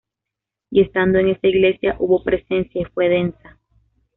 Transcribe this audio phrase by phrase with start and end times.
[0.71, 3.59] Y estando en esa iglesia, hubo presencia y fue densa.